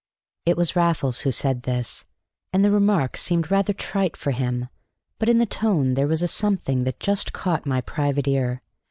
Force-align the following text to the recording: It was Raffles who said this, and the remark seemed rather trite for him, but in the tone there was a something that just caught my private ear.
It 0.47 0.57
was 0.57 0.75
Raffles 0.75 1.19
who 1.19 1.31
said 1.31 1.61
this, 1.61 2.05
and 2.51 2.65
the 2.65 2.71
remark 2.71 3.15
seemed 3.17 3.51
rather 3.51 3.71
trite 3.71 4.17
for 4.17 4.31
him, 4.31 4.67
but 5.19 5.29
in 5.29 5.37
the 5.37 5.45
tone 5.45 5.93
there 5.93 6.07
was 6.07 6.23
a 6.23 6.27
something 6.27 6.85
that 6.85 6.99
just 6.99 7.33
caught 7.33 7.67
my 7.67 7.81
private 7.81 8.27
ear. 8.27 8.63